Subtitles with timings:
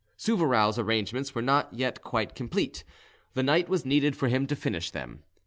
[0.17, 2.83] Souvarow's arrangements were not yet quite complete,
[3.35, 5.21] the night was needed for him to finish them.